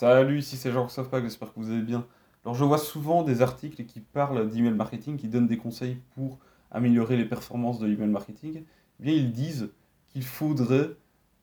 [0.00, 2.06] Salut, ici c'est Jean pas, j'espère que vous allez bien.
[2.44, 6.38] Alors je vois souvent des articles qui parlent d'email marketing, qui donnent des conseils pour
[6.70, 8.62] améliorer les performances de l'email marketing.
[9.00, 9.70] Eh bien ils disent
[10.06, 10.90] qu'il faudrait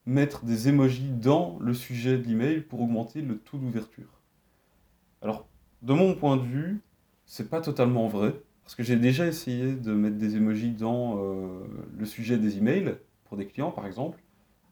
[0.05, 4.21] mettre des emojis dans le sujet de l'email pour augmenter le taux d'ouverture.
[5.22, 5.50] Alors,
[5.82, 6.80] de mon point de vue,
[7.26, 11.66] c'est pas totalement vrai, parce que j'ai déjà essayé de mettre des emojis dans euh,
[11.98, 12.96] le sujet des emails,
[13.26, 14.18] pour des clients par exemple,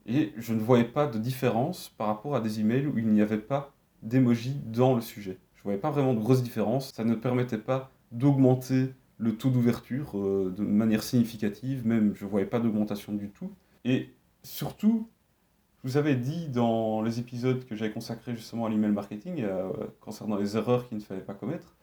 [0.05, 3.21] et je ne voyais pas de différence par rapport à des emails où il n'y
[3.21, 5.39] avait pas d'emoji dans le sujet.
[5.55, 6.91] Je ne voyais pas vraiment de grosse différence.
[6.93, 12.29] Ça ne permettait pas d'augmenter le taux d'ouverture euh, de manière significative, même je ne
[12.29, 13.51] voyais pas d'augmentation du tout.
[13.85, 14.09] Et
[14.43, 15.09] surtout,
[15.83, 19.71] je vous avais dit dans les épisodes que j'avais consacrés justement à l'email marketing, euh,
[20.01, 21.75] concernant les erreurs qu'il ne fallait pas commettre,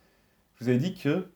[0.56, 1.28] je vous avais dit que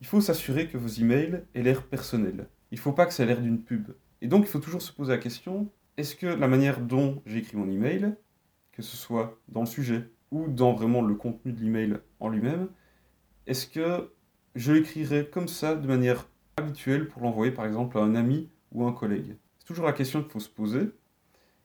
[0.00, 2.48] il faut s'assurer que vos emails aient l'air personnels.
[2.70, 3.88] Il ne faut pas que ça ait l'air d'une pub.
[4.20, 7.56] Et donc, il faut toujours se poser la question est-ce que la manière dont j'écris
[7.56, 8.14] mon email,
[8.72, 12.68] que ce soit dans le sujet ou dans vraiment le contenu de l'email en lui-même,
[13.48, 14.12] est-ce que
[14.54, 18.86] je l'écrirai comme ça de manière habituelle pour l'envoyer par exemple à un ami ou
[18.86, 19.36] un collègue?
[19.58, 20.88] C'est toujours la question qu'il faut se poser.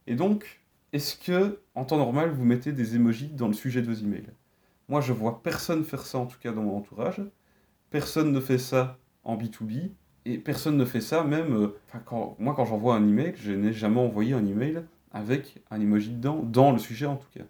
[0.07, 0.61] Et donc,
[0.93, 4.31] est-ce que en temps normal vous mettez des emojis dans le sujet de vos emails?
[4.89, 7.21] Moi, je vois personne faire ça en tout cas dans mon entourage.
[7.91, 9.91] Personne ne fait ça en B2B.
[10.25, 11.53] Et personne ne fait ça, même.
[11.55, 11.75] Euh,
[12.39, 16.41] moi, quand j'envoie un email, je n'ai jamais envoyé un email avec un emoji dedans,
[16.43, 17.45] dans le sujet en tout cas.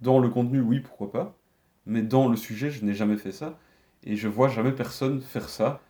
[0.00, 1.36] Dans le contenu, oui, pourquoi pas.
[1.86, 3.58] Mais dans le sujet, je n'ai jamais fait ça.
[4.04, 5.80] Et je vois jamais personne faire ça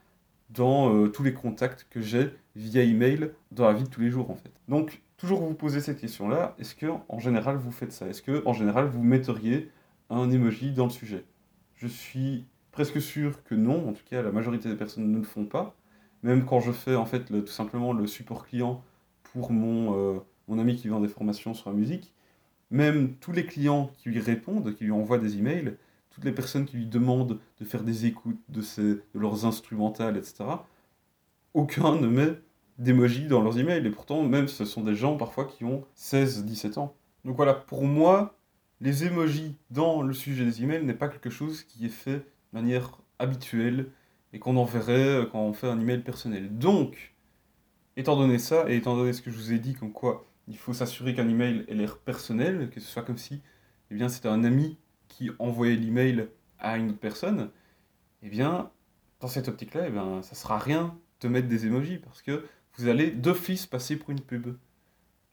[0.51, 4.11] dans euh, tous les contacts que j'ai via email dans la vie de tous les
[4.11, 4.53] jours en fait.
[4.69, 8.07] Donc, toujours vous poser cette question-là est-ce que en général vous faites ça?
[8.07, 9.71] Est-ce que en général vous metteriez
[10.09, 11.25] un emoji dans le sujet?
[11.75, 13.89] Je suis presque sûr que non.
[13.89, 15.75] En tout cas, la majorité des personnes ne le font pas.
[16.27, 18.83] Même quand je fais en fait tout simplement le support client
[19.23, 22.13] pour mon, euh, mon ami qui vend des formations sur la musique,
[22.73, 25.77] même tous les clients qui lui répondent, qui lui envoient des emails,
[26.11, 30.47] toutes les personnes qui lui demandent de faire des écoutes de, de leurs instrumentales, etc.,
[31.55, 32.41] aucun ne met
[32.79, 33.87] d'emoji dans leurs emails.
[33.87, 36.97] Et pourtant, même ce sont des gens parfois qui ont 16-17 ans.
[37.25, 38.37] Donc voilà, pour moi,
[38.81, 42.25] les emojis dans le sujet des emails n'est pas quelque chose qui est fait de
[42.53, 43.87] manière habituelle
[44.37, 46.59] et qu'on enverrait euh, quand on fait un email personnel.
[46.59, 47.15] Donc,
[47.97, 50.59] étant donné ça, et étant donné ce que je vous ai dit, comme quoi il
[50.59, 53.41] faut s'assurer qu'un email ait l'air personnel, que ce soit comme si
[53.91, 54.77] eh c'était un ami
[55.09, 57.49] qui envoyait l'email à une autre personne,
[58.23, 58.71] eh bien,
[59.21, 62.45] dans cette optique-là, eh bien, ça ne sera rien de mettre des emojis, parce que
[62.77, 64.55] vous allez d'office passer pour une pub.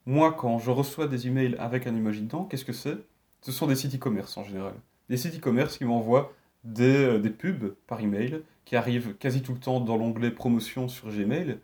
[0.06, 2.97] Moi, quand je reçois des emails avec un emoji dedans, qu'est-ce que c'est?
[3.41, 4.75] Ce sont des sites e-commerce en général.
[5.09, 6.31] Des sites e-commerce qui m'envoient
[6.64, 10.88] des, euh, des, pubs par email qui arrivent quasi tout le temps dans l'onglet promotion
[10.88, 11.59] sur Gmail.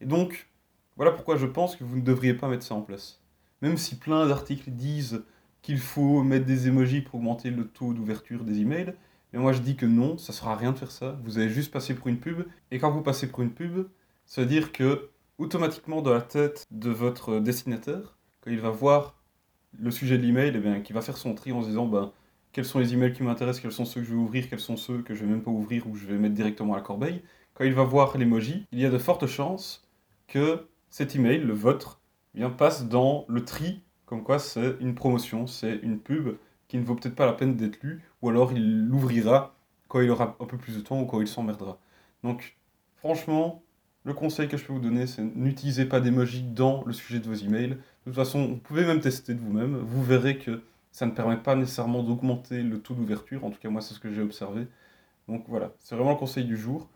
[0.00, 0.48] Et donc,
[0.96, 3.20] voilà pourquoi je pense que vous ne devriez pas mettre ça en place.
[3.62, 5.24] Même si plein d'articles disent
[5.62, 8.94] qu'il faut mettre des emojis pour augmenter le taux d'ouverture des emails,
[9.32, 11.18] mais moi je dis que non, ça sera rien de faire ça.
[11.22, 12.44] Vous allez juste passer pour une pub.
[12.70, 13.86] Et quand vous passez pour une pub,
[14.26, 19.16] ça veut dire que automatiquement dans la tête de votre destinataire, quand il va voir
[19.78, 22.12] le sujet de l'email, eh bien, qui va faire son tri en se disant ben,
[22.52, 24.76] quels sont les emails qui m'intéressent, quels sont ceux que je vais ouvrir, quels sont
[24.76, 26.82] ceux que je vais même pas ouvrir ou que je vais mettre directement à la
[26.82, 27.22] corbeille.
[27.54, 29.86] Quand il va voir l'emoji, il y a de fortes chances
[30.28, 32.00] que cet email, le vôtre,
[32.34, 36.36] eh bien, passe dans le tri, comme quoi c'est une promotion, c'est une pub
[36.68, 39.54] qui ne vaut peut-être pas la peine d'être lue, ou alors il l'ouvrira
[39.88, 41.78] quand il aura un peu plus de temps ou quand il s'emmerdera.
[42.22, 42.56] Donc,
[42.96, 43.62] franchement,
[44.04, 47.26] le conseil que je peux vous donner, c'est n'utilisez pas d'emoji dans le sujet de
[47.26, 47.70] vos emails.
[47.70, 49.76] De toute façon, vous pouvez même tester de vous-même.
[49.76, 50.62] Vous verrez que
[51.00, 53.42] ça ne permet pas nécessairement d'augmenter le taux d'ouverture.
[53.46, 54.66] En tout cas, moi, c'est ce que j'ai observé.
[55.28, 56.90] Donc voilà, c'est vraiment le conseil du jour.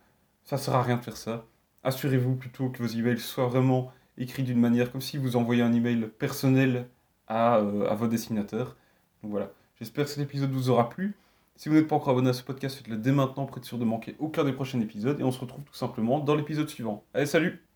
[0.45, 1.47] Ça ne sert à rien de faire ça.
[1.85, 5.73] Assurez-vous plutôt que vos emails soient vraiment écrits d'une manière comme si vous envoyiez un
[5.73, 6.91] email personnel
[7.29, 8.77] à, euh, à vos destinataires.
[9.23, 11.15] Donc voilà, j'espère que cet épisode vous aura plu.
[11.57, 13.79] Si vous n'êtes pas encore abonné à ce podcast, faites-le dès maintenant pour être sûr
[13.79, 15.19] de manquer aucun des prochains épisodes.
[15.19, 17.05] Et on se retrouve tout simplement dans l'épisode suivant.
[17.15, 17.74] Allez, salut